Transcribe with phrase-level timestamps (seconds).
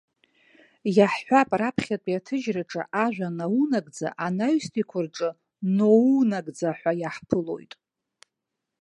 [0.97, 5.29] Иаҳҳәап, раԥхьатәи аҭыжьраҿы ажәа наунагӡа анаҩстәиқәа рҿы
[5.77, 7.73] ноунагӡа ҳәа иаҳԥылоит.